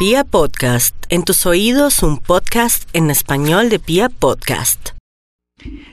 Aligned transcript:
Pia 0.00 0.24
Podcast, 0.24 0.96
en 1.10 1.24
tus 1.24 1.44
oídos 1.44 2.02
un 2.02 2.16
podcast 2.16 2.88
en 2.94 3.10
español 3.10 3.68
de 3.68 3.78
Pia 3.78 4.08
Podcast. 4.08 4.92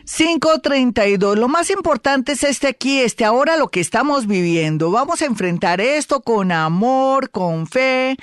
532. 0.05 1.37
Lo 1.37 1.49
más 1.49 1.69
importante 1.69 2.31
es 2.31 2.45
este 2.45 2.67
aquí, 2.67 3.01
este 3.01 3.25
ahora, 3.25 3.57
lo 3.57 3.67
que 3.67 3.81
estamos 3.81 4.25
viviendo. 4.25 4.91
Vamos 4.91 5.21
a 5.21 5.25
enfrentar 5.25 5.81
esto 5.81 6.21
con 6.21 6.53
amor, 6.53 7.31
con 7.31 7.67
fe, 7.67 8.15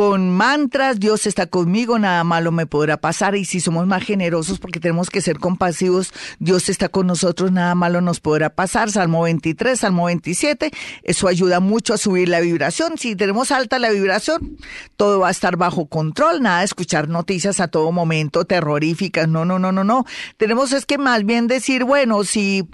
con 0.00 0.30
mantras, 0.30 0.98
Dios 0.98 1.26
está 1.26 1.44
conmigo, 1.44 1.98
nada 1.98 2.24
malo 2.24 2.52
me 2.52 2.64
podrá 2.64 2.96
pasar. 2.96 3.36
Y 3.36 3.44
si 3.44 3.60
somos 3.60 3.86
más 3.86 4.02
generosos 4.02 4.58
porque 4.58 4.80
tenemos 4.80 5.10
que 5.10 5.20
ser 5.20 5.38
compasivos, 5.38 6.14
Dios 6.38 6.70
está 6.70 6.88
con 6.88 7.06
nosotros, 7.06 7.52
nada 7.52 7.74
malo 7.74 8.00
nos 8.00 8.18
podrá 8.18 8.48
pasar. 8.48 8.90
Salmo 8.90 9.24
23, 9.24 9.78
Salmo 9.78 10.06
27, 10.06 10.70
eso 11.02 11.28
ayuda 11.28 11.60
mucho 11.60 11.92
a 11.92 11.98
subir 11.98 12.30
la 12.30 12.40
vibración. 12.40 12.96
Si 12.96 13.14
tenemos 13.14 13.50
alta 13.50 13.78
la 13.78 13.90
vibración, 13.90 14.56
todo 14.96 15.18
va 15.18 15.28
a 15.28 15.32
estar 15.32 15.58
bajo 15.58 15.84
control, 15.84 16.40
nada 16.40 16.60
de 16.60 16.64
escuchar 16.64 17.10
noticias 17.10 17.60
a 17.60 17.68
todo 17.68 17.92
momento 17.92 18.46
terroríficas. 18.46 19.28
No, 19.28 19.44
no, 19.44 19.58
no, 19.58 19.70
no, 19.70 19.84
no. 19.84 20.06
Tenemos 20.38 20.72
es 20.72 20.86
que 20.86 20.96
más 20.96 21.26
bien 21.26 21.46
decir, 21.46 21.84
bueno, 21.84 22.24
si 22.24 22.66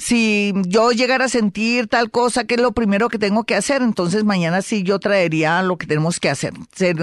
si 0.00 0.54
yo 0.66 0.92
llegara 0.92 1.26
a 1.26 1.28
sentir 1.28 1.86
tal 1.86 2.10
cosa, 2.10 2.44
que 2.44 2.54
es 2.54 2.60
lo 2.60 2.72
primero 2.72 3.10
que 3.10 3.18
tengo 3.18 3.44
que 3.44 3.54
hacer? 3.54 3.82
Entonces 3.82 4.24
mañana 4.24 4.62
sí 4.62 4.82
yo 4.82 4.98
traería 4.98 5.62
lo 5.62 5.76
que 5.76 5.86
tenemos 5.86 6.18
que 6.20 6.30
hacer, 6.30 6.54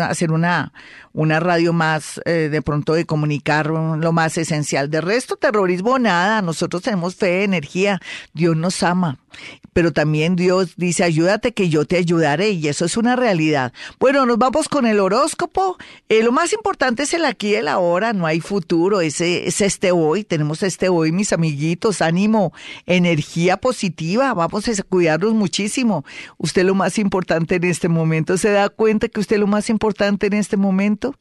hacer 0.01 0.31
una, 0.31 0.73
una 1.13 1.39
radio 1.39 1.73
más 1.73 2.19
eh, 2.25 2.49
de 2.51 2.61
pronto 2.63 2.93
de 2.93 3.05
comunicar 3.05 3.67
lo 3.67 4.11
más 4.11 4.37
esencial. 4.37 4.89
De 4.89 5.01
resto, 5.01 5.35
terrorismo, 5.35 5.99
nada. 5.99 6.41
Nosotros 6.41 6.81
tenemos 6.81 7.15
fe, 7.15 7.43
energía. 7.43 7.99
Dios 8.33 8.57
nos 8.57 8.81
ama. 8.81 9.17
Pero 9.73 9.93
también 9.93 10.35
Dios 10.35 10.73
dice, 10.77 11.03
ayúdate 11.03 11.53
que 11.53 11.69
yo 11.69 11.85
te 11.85 11.97
ayudaré. 11.97 12.51
Y 12.51 12.67
eso 12.67 12.85
es 12.85 12.97
una 12.97 13.15
realidad. 13.15 13.73
Bueno, 13.99 14.25
nos 14.25 14.37
vamos 14.37 14.69
con 14.69 14.85
el 14.85 14.99
horóscopo. 14.99 15.77
Eh, 16.09 16.23
lo 16.23 16.31
más 16.31 16.53
importante 16.53 17.03
es 17.03 17.13
el 17.13 17.25
aquí 17.25 17.49
y 17.49 17.55
el 17.55 17.67
ahora. 17.67 18.13
No 18.13 18.25
hay 18.25 18.39
futuro. 18.39 19.01
Ese, 19.01 19.47
es 19.47 19.61
este 19.61 19.91
hoy. 19.91 20.23
Tenemos 20.23 20.63
este 20.63 20.89
hoy, 20.89 21.11
mis 21.11 21.33
amiguitos. 21.33 22.01
Ánimo, 22.01 22.53
energía 22.87 23.57
positiva. 23.57 24.33
Vamos 24.33 24.67
a 24.67 24.83
cuidarnos 24.83 25.33
muchísimo. 25.33 26.03
Usted 26.37 26.65
lo 26.65 26.73
más 26.73 26.97
importante 26.97 27.55
en 27.55 27.65
este 27.65 27.89
momento. 27.89 28.37
¿Se 28.37 28.49
da 28.49 28.69
cuenta 28.69 29.09
que 29.09 29.19
usted 29.19 29.37
lo 29.37 29.47
más 29.47 29.69
importante 29.69 30.27
en 30.27 30.33
este 30.33 30.57
momento? 30.57 31.13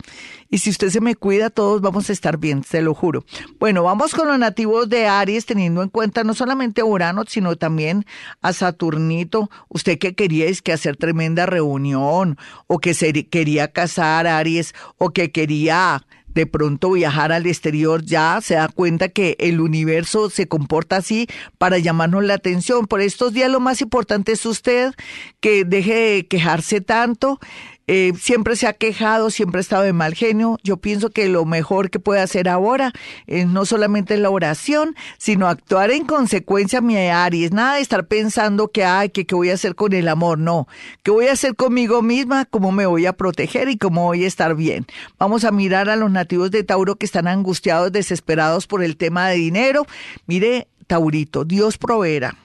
Y 0.48 0.58
si 0.58 0.70
usted 0.70 0.88
se 0.90 1.00
me 1.00 1.16
cuida, 1.16 1.50
todos 1.50 1.80
vamos 1.80 2.08
a 2.08 2.12
estar 2.12 2.38
bien, 2.38 2.62
se 2.62 2.80
lo 2.80 2.94
juro. 2.94 3.24
Bueno, 3.58 3.82
vamos 3.82 4.14
con 4.14 4.28
los 4.28 4.38
nativos 4.38 4.88
de 4.88 5.06
Aries, 5.06 5.44
teniendo 5.44 5.82
en 5.82 5.88
cuenta 5.88 6.24
no 6.24 6.34
solamente 6.34 6.80
a 6.80 6.84
Urano, 6.84 7.24
sino 7.26 7.56
también 7.56 8.06
a 8.40 8.52
Saturnito. 8.52 9.50
Usted 9.68 9.98
que 9.98 10.14
quería 10.14 10.46
es 10.46 10.62
que 10.62 10.72
hacer 10.72 10.96
tremenda 10.96 11.46
reunión, 11.46 12.38
o 12.68 12.78
que 12.78 12.94
se 12.94 13.12
quería 13.26 13.72
casar, 13.72 14.28
Aries, 14.28 14.72
o 14.98 15.10
que 15.10 15.32
quería 15.32 16.06
de 16.36 16.46
pronto 16.46 16.90
viajar 16.90 17.32
al 17.32 17.46
exterior 17.46 18.04
ya 18.04 18.38
se 18.42 18.56
da 18.56 18.68
cuenta 18.68 19.08
que 19.08 19.36
el 19.40 19.58
universo 19.58 20.28
se 20.28 20.46
comporta 20.46 20.96
así 20.96 21.28
para 21.56 21.78
llamarnos 21.78 22.24
la 22.24 22.34
atención. 22.34 22.86
Por 22.86 23.00
estos 23.00 23.32
días 23.32 23.50
lo 23.50 23.58
más 23.58 23.80
importante 23.80 24.32
es 24.32 24.44
usted 24.44 24.92
que 25.40 25.64
deje 25.64 25.94
de 25.94 26.26
quejarse 26.26 26.82
tanto, 26.82 27.40
eh, 27.86 28.12
siempre 28.18 28.56
se 28.56 28.66
ha 28.66 28.72
quejado, 28.72 29.30
siempre 29.30 29.58
ha 29.58 29.60
estado 29.60 29.82
de 29.84 29.92
mal 29.92 30.14
genio. 30.14 30.58
Yo 30.62 30.76
pienso 30.78 31.10
que 31.10 31.28
lo 31.28 31.44
mejor 31.44 31.90
que 31.90 32.00
puede 32.00 32.20
hacer 32.20 32.48
ahora 32.48 32.92
es 33.26 33.46
no 33.46 33.64
solamente 33.64 34.16
la 34.16 34.30
oración, 34.30 34.96
sino 35.18 35.46
actuar 35.46 35.90
en 35.90 36.04
consecuencia, 36.04 36.80
mi 36.80 36.96
Aries. 36.96 37.52
Nada 37.52 37.76
de 37.76 37.82
estar 37.82 38.06
pensando 38.06 38.68
que, 38.68 38.84
ay, 38.84 39.10
que 39.10 39.34
voy 39.34 39.50
a 39.50 39.54
hacer 39.54 39.74
con 39.74 39.92
el 39.92 40.08
amor. 40.08 40.38
No, 40.38 40.66
qué 41.02 41.10
voy 41.10 41.28
a 41.28 41.32
hacer 41.32 41.54
conmigo 41.54 42.02
misma, 42.02 42.44
cómo 42.44 42.72
me 42.72 42.86
voy 42.86 43.06
a 43.06 43.12
proteger 43.12 43.68
y 43.68 43.78
cómo 43.78 44.04
voy 44.04 44.24
a 44.24 44.28
estar 44.28 44.56
bien. 44.56 44.86
Vamos 45.18 45.44
a 45.44 45.52
mirar 45.52 45.88
a 45.88 45.96
los 45.96 46.10
nativos 46.10 46.50
de 46.50 46.64
Tauro 46.64 46.96
que 46.96 47.06
están 47.06 47.28
angustiados, 47.28 47.92
desesperados 47.92 48.66
por 48.66 48.82
el 48.82 48.96
tema 48.96 49.28
de 49.28 49.36
dinero. 49.36 49.86
Mire, 50.26 50.68
Taurito, 50.86 51.44
Dios 51.44 51.78
proveerá. 51.78 52.36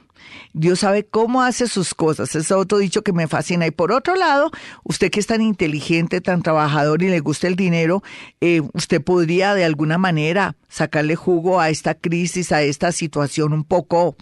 Dios 0.54 0.80
sabe 0.80 1.06
cómo 1.06 1.42
hace 1.42 1.68
sus 1.68 1.94
cosas. 1.94 2.36
Es 2.36 2.52
otro 2.52 2.78
dicho 2.78 3.02
que 3.02 3.14
me 3.14 3.28
fascina. 3.28 3.68
Y 3.68 3.72
por 3.72 3.92
otro 3.92 4.16
lado, 4.16 4.52
usted 4.84 5.12
que 5.12 5.20
es 5.20 5.28
tan 5.28 5.42
inteligente, 5.42 6.22
tan 6.22 6.42
trabajador 6.42 7.04
y 7.04 7.10
le 7.10 7.20
gusta 7.20 7.48
el 7.48 7.56
dinero, 7.56 8.04
eh, 8.40 8.62
usted 8.74 9.02
podría 9.02 9.54
de 9.54 9.66
alguna 9.66 9.98
manera 9.98 10.56
sacarle 10.68 11.16
jugo 11.16 11.60
a 11.60 11.70
esta 11.70 11.96
crisis, 11.96 12.52
a 12.52 12.62
esta 12.62 12.92
situación 12.94 13.52
un 13.52 13.66
poco, 13.66 14.16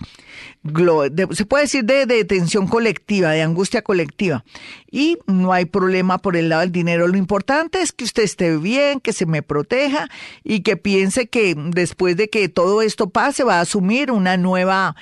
se 1.31 1.45
puede 1.45 1.63
decir 1.63 1.85
de, 1.85 2.07
de 2.07 2.25
tensión 2.25 2.67
colectiva, 2.67 3.31
de 3.31 3.43
angustia 3.43 3.83
colectiva. 3.83 4.43
Y 4.89 5.17
no 5.27 5.53
hay 5.53 5.65
problema 5.65 6.17
por 6.17 6.35
el 6.35 6.49
lado 6.49 6.61
del 6.61 6.71
dinero. 6.71 7.07
Lo 7.07 7.17
importante 7.17 7.81
es 7.81 7.91
que 7.91 8.03
usted 8.03 8.23
esté 8.23 8.57
bien, 8.57 8.99
que 8.99 9.13
se 9.13 9.27
me 9.27 9.43
proteja 9.43 10.09
y 10.43 10.61
que 10.61 10.75
piense 10.75 11.27
que 11.27 11.55
después 11.55 12.17
de 12.17 12.29
que 12.29 12.49
todo 12.49 12.81
esto 12.81 13.09
pase 13.09 13.43
va 13.43 13.59
a 13.59 13.61
asumir 13.61 14.11
una 14.11 14.35
nueva 14.37 14.95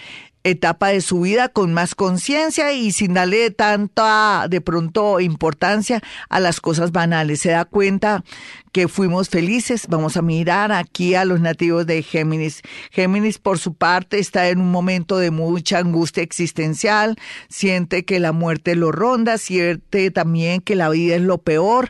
etapa 0.48 0.90
de 0.90 1.02
su 1.02 1.22
vida 1.22 1.50
con 1.50 1.74
más 1.74 1.96
conciencia 1.96 2.74
y 2.74 2.92
sin 2.92 3.14
darle 3.14 3.52
tanta 3.52 4.48
de 4.50 4.62
pronto 4.62 5.20
importancia 5.20 6.02
a 6.30 6.40
las 6.40 6.60
cosas 6.60 6.92
banales. 6.92 7.42
Se 7.42 7.50
da 7.50 7.66
cuenta 7.66 8.24
que 8.72 8.88
fuimos 8.88 9.30
felices. 9.30 9.88
Vamos 9.90 10.18
a 10.18 10.22
mirar 10.22 10.72
aquí 10.72 11.16
a 11.16 11.26
los 11.26 11.40
nativos 11.40 11.86
de 11.88 12.04
Géminis. 12.04 12.62
Géminis, 12.92 13.40
por 13.40 13.60
su 13.60 13.74
parte, 13.74 14.20
está 14.20 14.50
en 14.50 14.60
un 14.60 14.72
momento 14.72 15.18
de 15.18 15.32
mucha 15.32 15.80
angustia 15.80 16.24
existencial, 16.24 17.16
siente 17.50 18.06
que 18.06 18.20
la 18.20 18.32
muerte 18.32 18.76
lo 18.76 18.92
ronda, 18.92 19.38
siente 19.38 20.12
también 20.12 20.62
que 20.62 20.76
la 20.76 20.90
vida 20.90 21.16
es 21.16 21.22
lo 21.22 21.40
peor. 21.40 21.90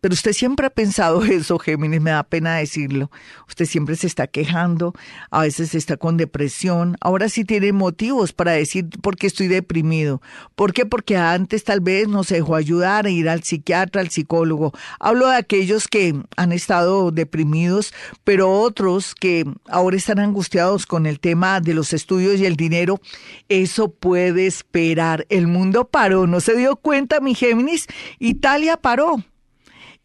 Pero 0.00 0.14
usted 0.14 0.32
siempre 0.32 0.66
ha 0.66 0.70
pensado 0.70 1.24
eso, 1.24 1.58
Géminis, 1.58 2.00
me 2.00 2.10
da 2.10 2.22
pena 2.22 2.56
decirlo. 2.56 3.10
Usted 3.48 3.64
siempre 3.64 3.96
se 3.96 4.06
está 4.06 4.26
quejando, 4.26 4.92
a 5.30 5.42
veces 5.42 5.74
está 5.74 5.96
con 5.96 6.16
depresión. 6.16 6.96
Ahora 7.00 7.28
sí 7.28 7.44
tiene 7.44 7.72
motivos 7.72 8.32
para 8.32 8.52
decir 8.52 8.88
por 9.02 9.16
qué 9.16 9.26
estoy 9.26 9.48
deprimido. 9.48 10.20
¿Por 10.54 10.72
qué? 10.72 10.86
Porque 10.86 11.16
antes 11.16 11.64
tal 11.64 11.80
vez 11.80 12.08
no 12.08 12.24
se 12.24 12.36
dejó 12.36 12.56
ayudar 12.56 13.06
a 13.06 13.10
ir 13.10 13.28
al 13.28 13.42
psiquiatra, 13.42 14.00
al 14.00 14.10
psicólogo. 14.10 14.72
Hablo 15.00 15.28
de 15.28 15.36
aquellos 15.36 15.88
que 15.88 16.14
han 16.36 16.52
estado 16.52 17.10
deprimidos, 17.10 17.92
pero 18.24 18.50
otros 18.50 19.14
que 19.14 19.44
ahora 19.68 19.96
están 19.96 20.18
angustiados 20.18 20.86
con 20.86 21.06
el 21.06 21.20
tema 21.20 21.60
de 21.60 21.74
los 21.74 21.92
estudios 21.92 22.40
y 22.40 22.46
el 22.46 22.56
dinero. 22.56 23.00
Eso 23.48 23.90
puede 23.90 24.46
esperar. 24.46 25.26
El 25.28 25.46
mundo 25.46 25.88
paró, 25.88 26.26
¿no 26.26 26.40
se 26.40 26.56
dio 26.56 26.76
cuenta, 26.76 27.20
mi 27.20 27.34
Géminis? 27.34 27.86
Italia 28.18 28.76
paró 28.76 29.22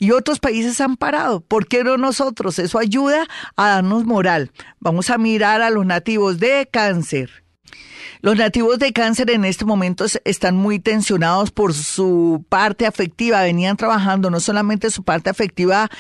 y 0.01 0.11
otros 0.13 0.39
países 0.39 0.81
han 0.81 0.97
parado. 0.97 1.41
¿Por 1.41 1.67
qué 1.67 1.83
no 1.83 1.95
nosotros? 1.95 2.57
Eso 2.57 2.79
ayuda 2.79 3.27
a 3.55 3.67
darnos 3.67 4.03
moral. 4.03 4.51
Vamos 4.79 5.11
a 5.11 5.19
mirar 5.19 5.61
a 5.61 5.69
los 5.69 5.85
nativos 5.85 6.39
de 6.39 6.67
cáncer. 6.71 7.43
Los 8.21 8.35
nativos 8.35 8.79
de 8.79 8.93
cáncer 8.93 9.29
en 9.29 9.45
este 9.45 9.63
momento 9.63 10.05
están 10.25 10.55
muy 10.55 10.79
tensionados 10.79 11.51
por 11.51 11.75
su 11.75 12.43
parte 12.49 12.87
afectiva. 12.87 13.43
Venían 13.43 13.77
trabajando 13.77 14.31
no 14.31 14.39
solamente 14.39 14.89
su 14.89 15.03
parte 15.03 15.29
afectiva 15.29 15.91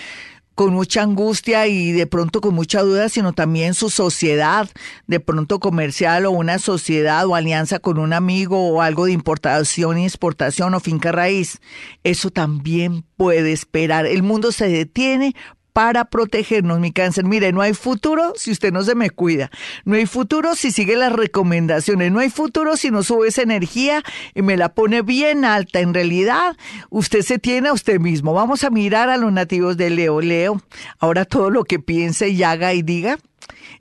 con 0.55 0.73
mucha 0.73 1.01
angustia 1.01 1.67
y 1.67 1.91
de 1.91 2.07
pronto 2.07 2.41
con 2.41 2.53
mucha 2.53 2.81
duda, 2.81 3.09
sino 3.09 3.33
también 3.33 3.73
su 3.73 3.89
sociedad, 3.89 4.69
de 5.07 5.19
pronto 5.19 5.59
comercial 5.59 6.25
o 6.25 6.31
una 6.31 6.59
sociedad 6.59 7.25
o 7.25 7.35
alianza 7.35 7.79
con 7.79 7.97
un 7.97 8.13
amigo 8.13 8.69
o 8.69 8.81
algo 8.81 9.05
de 9.05 9.13
importación 9.13 9.97
y 9.97 10.05
exportación 10.05 10.73
o 10.73 10.79
finca 10.79 11.11
raíz. 11.11 11.59
Eso 12.03 12.29
también 12.29 13.03
puede 13.17 13.51
esperar. 13.51 14.05
El 14.05 14.23
mundo 14.23 14.51
se 14.51 14.67
detiene 14.67 15.35
para 15.73 16.05
protegernos, 16.05 16.79
mi 16.79 16.91
cáncer. 16.91 17.25
Mire, 17.25 17.51
no 17.51 17.61
hay 17.61 17.73
futuro 17.73 18.33
si 18.35 18.51
usted 18.51 18.71
no 18.71 18.83
se 18.83 18.95
me 18.95 19.09
cuida. 19.09 19.51
No 19.85 19.95
hay 19.95 20.05
futuro 20.05 20.55
si 20.55 20.71
sigue 20.71 20.95
las 20.95 21.13
recomendaciones. 21.13 22.11
No 22.11 22.19
hay 22.19 22.29
futuro 22.29 22.77
si 22.77 22.91
no 22.91 23.03
sube 23.03 23.27
esa 23.27 23.41
energía 23.41 24.03
y 24.33 24.41
me 24.41 24.57
la 24.57 24.73
pone 24.73 25.01
bien 25.01 25.45
alta. 25.45 25.79
En 25.79 25.93
realidad, 25.93 26.55
usted 26.89 27.21
se 27.21 27.39
tiene 27.39 27.69
a 27.69 27.73
usted 27.73 27.99
mismo. 27.99 28.33
Vamos 28.33 28.63
a 28.63 28.69
mirar 28.69 29.09
a 29.09 29.17
los 29.17 29.31
nativos 29.31 29.77
de 29.77 29.89
Leo. 29.89 30.21
Leo, 30.21 30.61
ahora 30.99 31.25
todo 31.25 31.49
lo 31.49 31.63
que 31.63 31.79
piense 31.79 32.29
y 32.29 32.43
haga 32.43 32.73
y 32.73 32.81
diga 32.81 33.17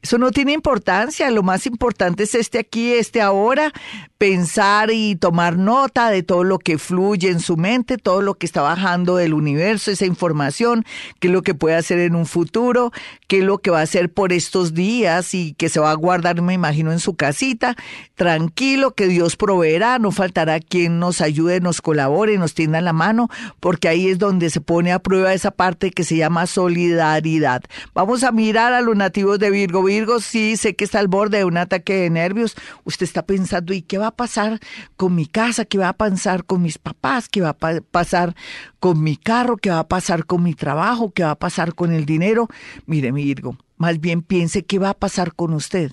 eso 0.03 0.19
no 0.19 0.31
tiene 0.31 0.53
importancia, 0.53 1.31
lo 1.31 1.43
más 1.43 1.67
importante 1.67 2.25
es 2.25 2.35
este 2.35 2.59
aquí, 2.59 2.93
este 2.93 3.21
ahora, 3.21 3.73
pensar 4.21 4.91
y 4.91 5.17
tomar 5.17 5.57
nota 5.57 6.11
de 6.11 6.23
todo 6.23 6.45
lo 6.45 6.59
que 6.59 6.77
fluye 6.77 7.31
en 7.31 7.41
su 7.41 7.57
mente, 7.57 7.97
todo 7.97 8.21
lo 8.21 8.35
que 8.35 8.45
está 8.45 8.61
bajando 8.61 9.17
del 9.17 9.33
universo, 9.33 9.91
esa 9.91 10.05
información, 10.05 10.85
qué 11.21 11.29
es 11.29 11.33
lo 11.33 11.41
que 11.41 11.55
puede 11.55 11.77
hacer 11.77 11.99
en 12.01 12.15
un 12.15 12.27
futuro, 12.27 12.93
qué 13.29 13.39
es 13.39 13.45
lo 13.45 13.59
que 13.59 13.71
va 13.71 13.81
a 13.81 13.85
hacer 13.85 14.13
por 14.13 14.35
estos 14.35 14.75
días 14.75 15.33
y 15.33 15.55
que 15.55 15.71
se 15.71 15.81
va 15.81 15.91
a 15.91 15.95
guardar, 15.95 16.43
me 16.43 16.53
imagino, 16.53 16.93
en 16.93 16.99
su 17.01 17.15
casita, 17.15 17.77
tranquilo, 18.15 18.91
que 18.95 19.07
Dios 19.07 19.37
proveerá, 19.37 19.99
no 19.99 20.11
faltará 20.11 20.61
quien 20.61 20.99
nos 20.99 21.23
ayude, 21.23 21.61
nos 21.61 21.81
colabore, 21.81 22.37
nos 22.37 22.53
tienda 22.53 22.83
la 22.83 22.93
mano, 22.93 23.31
porque 23.59 23.89
ahí 23.89 24.09
es 24.09 24.19
donde 24.19 24.51
se 24.51 24.61
pone 24.61 24.93
a 24.93 24.99
prueba 24.99 25.33
esa 25.33 25.51
parte 25.51 25.91
que 25.93 26.05
se 26.05 26.17
llama 26.17 26.47
solidaridad. 26.47 27.63
Vamos 27.95 28.23
a 28.23 28.33
mirar 28.33 28.75
a 28.75 28.83
los 28.83 28.97
nativos 28.97 29.39
de 29.39 29.51
Virgo. 29.61 29.83
Virgo, 29.83 30.21
sí, 30.21 30.57
sé 30.57 30.75
que 30.75 30.85
está 30.85 30.99
al 30.99 31.09
borde 31.09 31.39
de 31.39 31.45
un 31.45 31.57
ataque 31.57 31.95
de 31.95 32.11
nervios. 32.11 32.57
Usted 32.85 33.05
está 33.05 33.27
pensando, 33.27 33.75
¿y 33.75 33.83
qué 33.83 33.99
va 33.99 34.09
a 34.09 34.17
pasar 34.17 34.59
con 34.97 35.15
mi 35.15 35.27
casa? 35.27 35.65
¿Qué 35.65 35.79
va 35.79 35.91
a 35.91 35.93
pasar 35.93 36.45
con 36.45 36.63
mis 36.63 36.79
papás? 36.79 37.29
¿Qué 37.29 37.41
va 37.41 37.51
a 37.51 37.81
pasar 37.91 38.35
con 38.79 39.03
mi 39.03 39.17
carro? 39.17 39.57
¿Qué 39.57 39.71
va 39.71 39.81
a 39.81 39.89
pasar 39.89 40.25
con 40.25 40.43
mi 40.43 40.55
trabajo? 40.55 41.13
¿Qué 41.13 41.23
va 41.23 41.33
a 41.33 41.39
pasar 41.39 41.75
con 41.75 41.93
el 41.93 42.07
dinero? 42.07 42.49
Mire, 42.87 43.13
Virgo, 43.13 43.57
más 43.77 44.01
bien 44.01 44.23
piense 44.23 44.65
qué 44.65 44.79
va 44.79 44.91
a 44.91 44.95
pasar 44.95 45.35
con 45.35 45.53
usted 45.53 45.93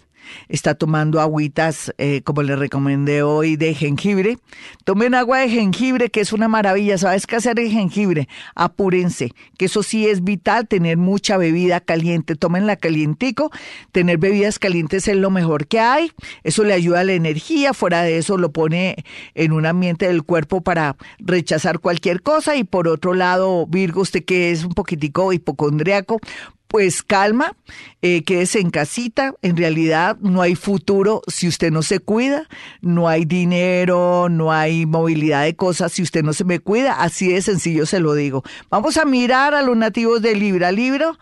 está 0.49 0.75
tomando 0.75 1.19
agüitas, 1.21 1.93
eh, 1.97 2.21
como 2.23 2.43
le 2.43 2.55
recomendé 2.55 3.23
hoy, 3.23 3.55
de 3.55 3.73
jengibre. 3.73 4.37
Tomen 4.83 5.15
agua 5.15 5.39
de 5.39 5.49
jengibre, 5.49 6.09
que 6.09 6.21
es 6.21 6.33
una 6.33 6.47
maravilla. 6.47 6.97
¿Sabes 6.97 7.27
qué 7.27 7.35
hacer 7.35 7.59
el 7.59 7.71
jengibre? 7.71 8.27
Apúrense, 8.55 9.33
que 9.57 9.65
eso 9.65 9.83
sí 9.83 10.07
es 10.07 10.23
vital, 10.23 10.67
tener 10.67 10.97
mucha 10.97 11.37
bebida 11.37 11.79
caliente. 11.79 12.35
Tómenla 12.35 12.75
calientico. 12.75 13.51
Tener 13.91 14.17
bebidas 14.17 14.59
calientes 14.59 15.07
es 15.07 15.15
lo 15.15 15.29
mejor 15.29 15.67
que 15.67 15.79
hay. 15.79 16.11
Eso 16.43 16.63
le 16.63 16.73
ayuda 16.73 17.01
a 17.01 17.03
la 17.03 17.13
energía. 17.13 17.73
Fuera 17.73 18.03
de 18.03 18.17
eso, 18.17 18.37
lo 18.37 18.51
pone 18.51 18.95
en 19.35 19.51
un 19.51 19.65
ambiente 19.65 20.07
del 20.07 20.23
cuerpo 20.23 20.61
para 20.61 20.95
rechazar 21.19 21.79
cualquier 21.79 22.21
cosa. 22.21 22.55
Y 22.55 22.63
por 22.63 22.87
otro 22.87 23.13
lado, 23.13 23.65
Virgo, 23.67 24.01
usted 24.01 24.23
que 24.23 24.51
es 24.51 24.63
un 24.63 24.73
poquitico 24.73 25.33
hipocondriaco, 25.33 26.19
pues 26.67 27.01
calma, 27.01 27.55
eh, 28.01 28.23
quédese 28.23 28.59
en 28.59 28.69
casita. 28.69 29.33
En 29.41 29.57
realidad 29.57 30.17
no 30.19 30.41
hay 30.41 30.55
futuro 30.55 31.21
si 31.27 31.47
usted 31.47 31.71
no 31.71 31.81
se 31.81 31.99
cuida, 31.99 32.47
no 32.81 33.07
hay 33.07 33.25
dinero, 33.25 34.27
no 34.29 34.51
hay 34.51 34.85
movilidad 34.85 35.43
de 35.43 35.55
cosas 35.55 35.93
si 35.93 36.01
usted 36.01 36.23
no 36.23 36.33
se 36.33 36.43
me 36.43 36.59
cuida. 36.59 37.01
Así 37.01 37.31
de 37.31 37.41
sencillo 37.41 37.85
se 37.85 37.99
lo 37.99 38.13
digo. 38.13 38.43
Vamos 38.69 38.97
a 38.97 39.05
mirar 39.05 39.53
a 39.53 39.61
los 39.61 39.77
nativos 39.77 40.21
de 40.21 40.35
Libra. 40.35 40.71
Libro, 40.71 41.17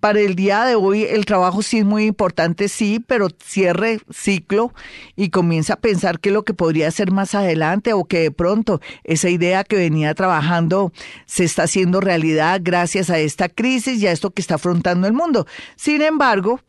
para 0.00 0.20
el 0.20 0.34
día 0.34 0.64
de 0.64 0.74
hoy 0.74 1.04
el 1.04 1.24
trabajo 1.24 1.62
sí 1.62 1.78
es 1.78 1.84
muy 1.84 2.04
importante, 2.04 2.68
sí, 2.68 3.02
pero 3.06 3.28
cierre 3.42 4.00
ciclo 4.10 4.72
y 5.16 5.30
comienza 5.30 5.74
a 5.74 5.80
pensar 5.80 6.20
qué 6.20 6.28
es 6.28 6.34
lo 6.34 6.44
que 6.44 6.54
podría 6.54 6.88
hacer 6.88 7.10
más 7.10 7.34
adelante 7.34 7.92
o 7.92 8.04
que 8.04 8.20
de 8.20 8.30
pronto 8.30 8.80
esa 9.04 9.28
idea 9.30 9.64
que 9.64 9.76
venía 9.76 10.14
trabajando 10.14 10.92
se 11.26 11.44
está 11.44 11.64
haciendo 11.64 12.00
realidad 12.00 12.60
gracias 12.62 13.10
a 13.10 13.18
esta 13.18 13.48
crisis 13.48 14.00
y 14.00 14.06
a 14.06 14.12
esto 14.12 14.30
que 14.30 14.42
está 14.42 14.56
afrontando 14.56 14.89
el 14.92 15.12
mundo. 15.12 15.46
Sin 15.76 16.02
embargo, 16.02 16.60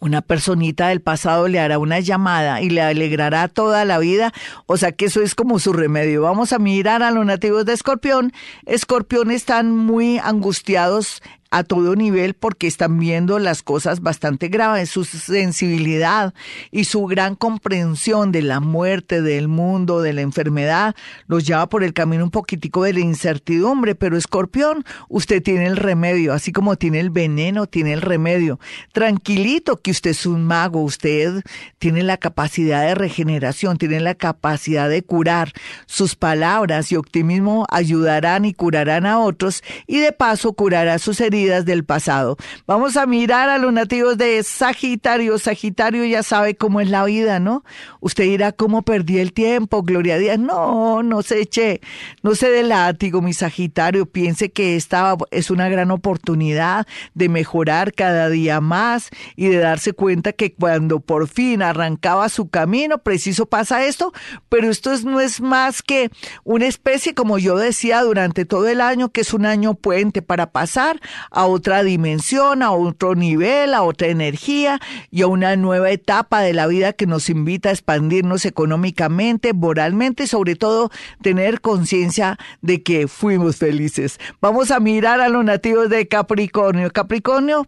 una 0.00 0.22
personita 0.22 0.88
del 0.88 1.00
pasado 1.00 1.48
le 1.48 1.58
hará 1.58 1.78
una 1.78 2.00
llamada 2.00 2.62
y 2.62 2.70
le 2.70 2.82
alegrará 2.82 3.48
toda 3.48 3.84
la 3.84 3.98
vida. 3.98 4.32
O 4.66 4.76
sea 4.76 4.92
que 4.92 5.06
eso 5.06 5.22
es 5.22 5.34
como 5.34 5.58
su 5.58 5.72
remedio. 5.72 6.22
Vamos 6.22 6.52
a 6.52 6.58
mirar 6.58 7.02
a 7.02 7.10
los 7.10 7.26
nativos 7.26 7.64
de 7.64 7.72
Escorpión. 7.72 8.32
Escorpión 8.66 9.30
están 9.30 9.74
muy 9.74 10.18
angustiados 10.18 11.22
a 11.50 11.64
todo 11.64 11.96
nivel 11.96 12.34
porque 12.34 12.66
están 12.66 12.98
viendo 12.98 13.38
las 13.38 13.62
cosas 13.62 14.00
bastante 14.00 14.48
graves, 14.48 14.90
su 14.90 15.04
sensibilidad 15.04 16.34
y 16.70 16.84
su 16.84 17.06
gran 17.06 17.36
comprensión 17.36 18.32
de 18.32 18.42
la 18.42 18.60
muerte, 18.60 19.22
del 19.22 19.48
mundo, 19.48 20.02
de 20.02 20.12
la 20.12 20.20
enfermedad, 20.20 20.94
los 21.26 21.46
lleva 21.46 21.68
por 21.68 21.84
el 21.84 21.94
camino 21.94 22.24
un 22.24 22.30
poquitico 22.30 22.82
de 22.82 22.92
la 22.92 23.00
incertidumbre, 23.00 23.94
pero 23.94 24.16
escorpión, 24.16 24.84
usted 25.08 25.42
tiene 25.42 25.66
el 25.66 25.76
remedio, 25.76 26.34
así 26.34 26.52
como 26.52 26.76
tiene 26.76 27.00
el 27.00 27.10
veneno, 27.10 27.66
tiene 27.66 27.94
el 27.94 28.02
remedio. 28.02 28.60
Tranquilito 28.92 29.78
que 29.78 29.90
usted 29.90 30.10
es 30.10 30.26
un 30.26 30.44
mago, 30.44 30.82
usted 30.82 31.42
tiene 31.78 32.02
la 32.02 32.18
capacidad 32.18 32.82
de 32.82 32.94
regeneración, 32.94 33.78
tiene 33.78 34.00
la 34.00 34.14
capacidad 34.14 34.88
de 34.90 35.02
curar. 35.02 35.52
Sus 35.86 36.14
palabras 36.14 36.92
y 36.92 36.96
optimismo 36.96 37.66
ayudarán 37.70 38.44
y 38.44 38.52
curarán 38.52 39.06
a 39.06 39.18
otros 39.18 39.62
y 39.86 39.98
de 39.98 40.12
paso 40.12 40.52
curará 40.52 40.98
sus 40.98 41.20
heridas 41.20 41.37
del 41.46 41.84
pasado. 41.84 42.36
Vamos 42.66 42.96
a 42.96 43.06
mirar 43.06 43.48
a 43.48 43.58
los 43.58 43.72
nativos 43.72 44.18
de 44.18 44.42
Sagitario. 44.42 45.38
Sagitario 45.38 46.04
ya 46.04 46.22
sabe 46.22 46.56
cómo 46.56 46.80
es 46.80 46.90
la 46.90 47.04
vida, 47.04 47.38
¿no? 47.38 47.64
Usted 48.00 48.24
dirá, 48.24 48.52
¿cómo 48.52 48.82
perdí 48.82 49.18
el 49.18 49.32
tiempo? 49.32 49.82
Gloria 49.82 50.18
Dios. 50.18 50.38
No, 50.38 51.02
no 51.02 51.22
se 51.22 51.40
eche, 51.40 51.80
no 52.22 52.34
se 52.34 52.50
dé 52.50 52.64
látigo, 52.64 53.22
mi 53.22 53.32
Sagitario. 53.32 54.06
Piense 54.06 54.50
que 54.50 54.76
esta 54.76 55.16
es 55.30 55.50
una 55.50 55.68
gran 55.68 55.90
oportunidad 55.90 56.86
de 57.14 57.28
mejorar 57.28 57.92
cada 57.92 58.28
día 58.28 58.60
más 58.60 59.10
y 59.36 59.46
de 59.48 59.58
darse 59.58 59.92
cuenta 59.92 60.32
que 60.32 60.52
cuando 60.52 61.00
por 61.00 61.28
fin 61.28 61.62
arrancaba 61.62 62.28
su 62.28 62.48
camino, 62.48 62.98
preciso 62.98 63.46
pasa 63.46 63.86
esto, 63.86 64.12
pero 64.48 64.70
esto 64.70 64.90
no 65.04 65.20
es 65.20 65.40
más 65.40 65.82
que 65.82 66.10
una 66.44 66.66
especie, 66.66 67.14
como 67.14 67.38
yo 67.38 67.56
decía 67.56 68.02
durante 68.02 68.44
todo 68.44 68.68
el 68.68 68.80
año, 68.80 69.10
que 69.10 69.20
es 69.20 69.32
un 69.32 69.46
año 69.46 69.74
puente 69.74 70.22
para 70.22 70.50
pasar 70.50 71.00
a 71.30 71.46
otra 71.46 71.82
dimensión, 71.82 72.62
a 72.62 72.72
otro 72.72 73.14
nivel, 73.14 73.74
a 73.74 73.82
otra 73.82 74.08
energía 74.08 74.80
y 75.10 75.22
a 75.22 75.26
una 75.26 75.56
nueva 75.56 75.90
etapa 75.90 76.40
de 76.40 76.52
la 76.52 76.66
vida 76.66 76.92
que 76.92 77.06
nos 77.06 77.28
invita 77.30 77.68
a 77.68 77.72
expandirnos 77.72 78.44
económicamente, 78.44 79.52
moralmente 79.52 80.24
y 80.24 80.26
sobre 80.26 80.56
todo 80.56 80.90
tener 81.22 81.60
conciencia 81.60 82.38
de 82.62 82.82
que 82.82 83.08
fuimos 83.08 83.56
felices. 83.56 84.18
Vamos 84.40 84.70
a 84.70 84.80
mirar 84.80 85.20
a 85.20 85.28
los 85.28 85.44
nativos 85.44 85.88
de 85.88 86.08
Capricornio. 86.08 86.90
Capricornio 86.90 87.66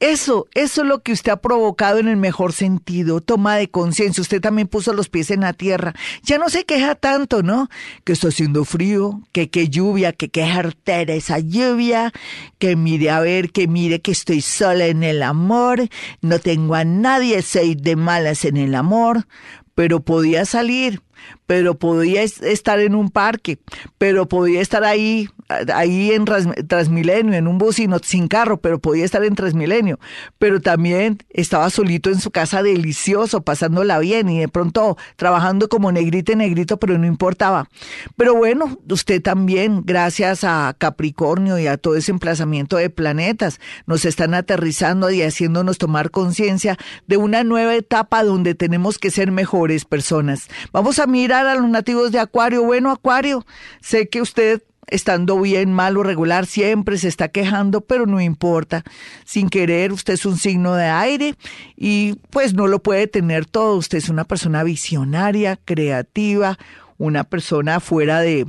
eso, 0.00 0.48
eso 0.54 0.80
es 0.80 0.88
lo 0.88 1.02
que 1.02 1.12
usted 1.12 1.30
ha 1.30 1.42
provocado 1.42 1.98
en 1.98 2.08
el 2.08 2.16
mejor 2.16 2.54
sentido, 2.54 3.20
toma 3.20 3.56
de 3.56 3.70
conciencia. 3.70 4.22
Usted 4.22 4.40
también 4.40 4.66
puso 4.66 4.94
los 4.94 5.10
pies 5.10 5.30
en 5.30 5.40
la 5.40 5.52
tierra. 5.52 5.94
Ya 6.22 6.38
no 6.38 6.48
se 6.48 6.64
queja 6.64 6.94
tanto, 6.94 7.42
¿no? 7.42 7.68
Que 8.04 8.14
está 8.14 8.28
haciendo 8.28 8.64
frío, 8.64 9.20
que 9.32 9.50
qué 9.50 9.68
lluvia, 9.68 10.14
que 10.14 10.30
qué 10.30 10.44
artera 10.44 11.12
esa 11.12 11.38
lluvia, 11.38 12.12
que 12.58 12.76
mire 12.76 13.10
a 13.10 13.20
ver, 13.20 13.52
que 13.52 13.68
mire 13.68 14.00
que 14.00 14.12
estoy 14.12 14.40
sola 14.40 14.86
en 14.86 15.02
el 15.02 15.22
amor, 15.22 15.88
no 16.22 16.38
tengo 16.38 16.74
a 16.76 16.84
nadie, 16.84 17.42
soy 17.42 17.74
de 17.74 17.94
malas 17.94 18.46
en 18.46 18.56
el 18.56 18.74
amor, 18.74 19.26
pero 19.74 20.00
podía 20.00 20.46
salir, 20.46 21.02
pero 21.46 21.78
podía 21.78 22.22
estar 22.22 22.80
en 22.80 22.94
un 22.94 23.10
parque, 23.10 23.58
pero 23.98 24.28
podía 24.28 24.60
estar 24.60 24.84
ahí 24.84 25.28
ahí 25.74 26.12
en 26.12 26.24
Transmilenio, 26.24 27.34
en 27.34 27.48
un 27.48 27.58
bus 27.58 27.78
y 27.78 27.88
sin 28.02 28.28
carro, 28.28 28.60
pero 28.60 28.78
podía 28.78 29.04
estar 29.04 29.24
en 29.24 29.34
Transmilenio. 29.34 29.98
Pero 30.38 30.60
también 30.60 31.18
estaba 31.30 31.70
solito 31.70 32.10
en 32.10 32.20
su 32.20 32.30
casa 32.30 32.62
delicioso, 32.62 33.42
pasándola 33.42 33.98
bien 33.98 34.28
y 34.28 34.38
de 34.38 34.48
pronto 34.48 34.96
trabajando 35.16 35.68
como 35.68 35.90
negrito 35.92 36.32
y 36.32 36.36
negrito, 36.36 36.78
pero 36.78 36.98
no 36.98 37.06
importaba. 37.06 37.68
Pero 38.16 38.34
bueno, 38.34 38.78
usted 38.88 39.20
también, 39.20 39.82
gracias 39.84 40.44
a 40.44 40.74
Capricornio 40.78 41.58
y 41.58 41.66
a 41.66 41.76
todo 41.76 41.96
ese 41.96 42.12
emplazamiento 42.12 42.76
de 42.76 42.90
planetas, 42.90 43.60
nos 43.86 44.04
están 44.04 44.34
aterrizando 44.34 45.10
y 45.10 45.22
haciéndonos 45.22 45.78
tomar 45.78 46.10
conciencia 46.10 46.76
de 47.06 47.16
una 47.16 47.42
nueva 47.44 47.74
etapa 47.74 48.22
donde 48.22 48.54
tenemos 48.54 48.98
que 48.98 49.10
ser 49.10 49.32
mejores 49.32 49.84
personas. 49.84 50.48
Vamos 50.72 50.98
a 50.98 51.06
mirar 51.10 51.46
a 51.46 51.54
los 51.54 51.68
nativos 51.68 52.12
de 52.12 52.18
Acuario. 52.18 52.62
Bueno, 52.62 52.90
Acuario, 52.90 53.44
sé 53.80 54.08
que 54.08 54.22
usted 54.22 54.62
estando 54.90 55.40
bien, 55.40 55.72
mal 55.72 55.96
o 55.96 56.02
regular, 56.02 56.46
siempre 56.46 56.98
se 56.98 57.08
está 57.08 57.28
quejando, 57.28 57.80
pero 57.80 58.06
no 58.06 58.20
importa. 58.20 58.84
Sin 59.24 59.48
querer, 59.48 59.92
usted 59.92 60.14
es 60.14 60.26
un 60.26 60.36
signo 60.36 60.74
de 60.74 60.86
aire 60.86 61.34
y 61.76 62.14
pues 62.30 62.54
no 62.54 62.66
lo 62.66 62.82
puede 62.82 63.06
tener 63.06 63.46
todo. 63.46 63.76
Usted 63.76 63.98
es 63.98 64.08
una 64.08 64.24
persona 64.24 64.62
visionaria, 64.62 65.58
creativa, 65.64 66.58
una 66.98 67.24
persona 67.24 67.80
fuera 67.80 68.20
de... 68.20 68.46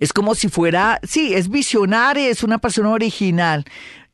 Es 0.00 0.14
como 0.14 0.34
si 0.34 0.48
fuera, 0.48 0.98
sí, 1.02 1.34
es 1.34 1.50
visionaria, 1.50 2.30
es 2.30 2.42
una 2.42 2.56
persona 2.56 2.88
original, 2.88 3.66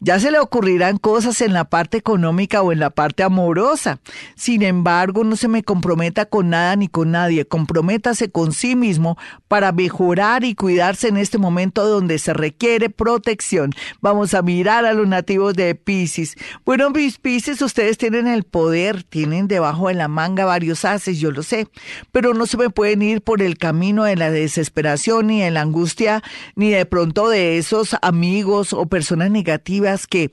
ya 0.04 0.20
se 0.20 0.30
le 0.30 0.38
ocurrirán 0.38 0.98
cosas 0.98 1.40
en 1.40 1.54
la 1.54 1.64
parte 1.64 1.96
económica 1.96 2.60
o 2.60 2.72
en 2.72 2.78
la 2.78 2.90
parte 2.90 3.22
amorosa. 3.22 4.00
Sin 4.36 4.62
embargo, 4.62 5.24
no 5.24 5.34
se 5.34 5.48
me 5.48 5.62
comprometa 5.62 6.26
con 6.26 6.50
nada 6.50 6.76
ni 6.76 6.88
con 6.88 7.10
nadie. 7.10 7.46
Comprométase 7.46 8.30
con 8.30 8.52
sí 8.52 8.76
mismo 8.76 9.16
para 9.48 9.72
mejorar 9.72 10.44
y 10.44 10.54
cuidarse 10.54 11.08
en 11.08 11.16
este 11.16 11.38
momento 11.38 11.86
donde 11.88 12.18
se 12.18 12.34
requiere 12.34 12.90
protección. 12.90 13.70
Vamos 14.02 14.34
a 14.34 14.42
mirar 14.42 14.84
a 14.84 14.92
los 14.92 15.08
nativos 15.08 15.54
de 15.54 15.74
Pisces. 15.74 16.36
Bueno, 16.66 16.90
mis 16.90 17.16
Pisces, 17.16 17.62
ustedes 17.62 17.96
tienen 17.96 18.26
el 18.26 18.44
poder, 18.44 19.04
tienen 19.04 19.48
debajo 19.48 19.88
de 19.88 19.94
la 19.94 20.08
manga 20.08 20.44
varios 20.44 20.84
haces, 20.84 21.18
yo 21.18 21.30
lo 21.30 21.42
sé, 21.42 21.66
pero 22.12 22.34
no 22.34 22.44
se 22.44 22.58
me 22.58 22.68
pueden 22.68 23.00
ir 23.00 23.22
por 23.22 23.40
el 23.40 23.56
camino 23.56 24.04
de 24.04 24.16
la 24.16 24.30
desesperación 24.30 25.28
ni 25.28 25.40
de 25.40 25.50
la 25.50 25.62
angustia, 25.62 26.22
ni 26.56 26.68
de 26.68 26.84
pronto 26.84 27.30
de 27.30 27.56
esos 27.56 27.96
amigos 28.02 28.74
o 28.74 28.84
personas 28.84 29.30
negativas 29.30 29.93
que 30.06 30.30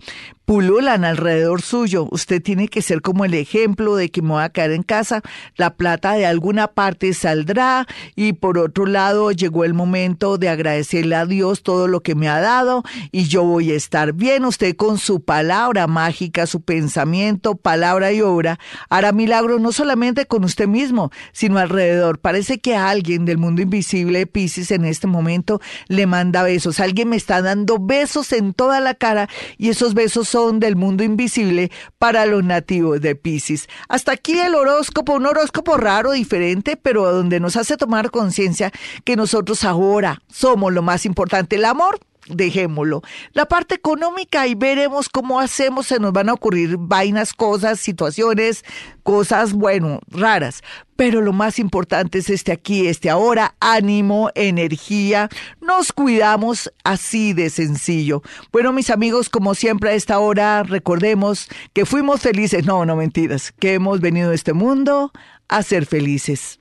pululan 0.51 1.05
alrededor 1.05 1.61
suyo. 1.61 2.09
Usted 2.11 2.41
tiene 2.41 2.67
que 2.67 2.81
ser 2.81 3.01
como 3.01 3.23
el 3.23 3.33
ejemplo 3.35 3.95
de 3.95 4.11
que 4.11 4.21
me 4.21 4.31
voy 4.31 4.43
a 4.43 4.49
quedar 4.49 4.71
en 4.71 4.83
casa, 4.83 5.21
la 5.55 5.75
plata 5.75 6.11
de 6.13 6.25
alguna 6.25 6.67
parte 6.67 7.13
saldrá 7.13 7.87
y 8.17 8.33
por 8.33 8.57
otro 8.57 8.85
lado 8.85 9.31
llegó 9.31 9.63
el 9.63 9.73
momento 9.73 10.37
de 10.37 10.49
agradecerle 10.49 11.15
a 11.15 11.25
Dios 11.25 11.63
todo 11.63 11.87
lo 11.87 12.01
que 12.01 12.15
me 12.15 12.27
ha 12.27 12.41
dado 12.41 12.83
y 13.13 13.29
yo 13.29 13.43
voy 13.45 13.71
a 13.71 13.75
estar 13.75 14.11
bien. 14.11 14.43
Usted 14.43 14.75
con 14.75 14.97
su 14.97 15.23
palabra 15.23 15.87
mágica, 15.87 16.45
su 16.45 16.61
pensamiento, 16.61 17.55
palabra 17.55 18.11
y 18.11 18.21
obra 18.21 18.59
hará 18.89 19.13
milagros 19.13 19.61
no 19.61 19.71
solamente 19.71 20.25
con 20.25 20.43
usted 20.43 20.67
mismo, 20.67 21.11
sino 21.31 21.59
alrededor. 21.59 22.19
Parece 22.19 22.59
que 22.59 22.75
alguien 22.75 23.23
del 23.23 23.37
mundo 23.37 23.61
invisible 23.61 24.27
Pisces 24.27 24.71
en 24.71 24.83
este 24.83 25.07
momento 25.07 25.61
le 25.87 26.07
manda 26.07 26.43
besos. 26.43 26.81
Alguien 26.81 27.07
me 27.07 27.15
está 27.15 27.41
dando 27.41 27.79
besos 27.79 28.33
en 28.33 28.53
toda 28.53 28.81
la 28.81 28.95
cara 28.95 29.29
y 29.57 29.69
esos 29.69 29.93
besos 29.93 30.27
son 30.27 30.59
del 30.59 30.75
mundo 30.75 31.03
invisible 31.03 31.71
para 31.97 32.25
los 32.25 32.43
nativos 32.43 33.01
de 33.01 33.15
Pisces. 33.15 33.67
Hasta 33.89 34.13
aquí 34.13 34.39
el 34.39 34.55
horóscopo, 34.55 35.13
un 35.13 35.25
horóscopo 35.25 35.77
raro, 35.77 36.11
diferente, 36.11 36.77
pero 36.77 37.11
donde 37.11 37.39
nos 37.39 37.55
hace 37.55 37.77
tomar 37.77 38.11
conciencia 38.11 38.71
que 39.03 39.15
nosotros 39.15 39.63
ahora 39.63 40.21
somos 40.31 40.73
lo 40.73 40.81
más 40.81 41.05
importante, 41.05 41.55
el 41.55 41.65
amor 41.65 41.99
dejémoslo. 42.33 43.01
La 43.33 43.45
parte 43.45 43.75
económica 43.75 44.47
y 44.47 44.55
veremos 44.55 45.09
cómo 45.09 45.39
hacemos, 45.39 45.87
se 45.87 45.99
nos 45.99 46.13
van 46.13 46.29
a 46.29 46.33
ocurrir 46.33 46.77
vainas, 46.79 47.33
cosas, 47.33 47.79
situaciones, 47.79 48.63
cosas, 49.03 49.53
bueno, 49.53 49.99
raras. 50.07 50.63
Pero 50.95 51.21
lo 51.21 51.33
más 51.33 51.59
importante 51.59 52.19
es 52.19 52.29
este 52.29 52.51
aquí, 52.51 52.87
este 52.87 53.09
ahora, 53.09 53.55
ánimo, 53.59 54.29
energía, 54.35 55.29
nos 55.59 55.91
cuidamos 55.91 56.71
así 56.83 57.33
de 57.33 57.49
sencillo. 57.49 58.21
Bueno, 58.51 58.71
mis 58.71 58.89
amigos, 58.89 59.29
como 59.29 59.55
siempre 59.55 59.89
a 59.89 59.93
esta 59.93 60.19
hora, 60.19 60.63
recordemos 60.63 61.47
que 61.73 61.85
fuimos 61.85 62.21
felices, 62.21 62.65
no, 62.65 62.85
no 62.85 62.95
mentiras, 62.95 63.51
que 63.59 63.73
hemos 63.73 63.99
venido 63.99 64.31
a 64.31 64.35
este 64.35 64.53
mundo 64.53 65.11
a 65.47 65.63
ser 65.63 65.85
felices. 65.85 66.60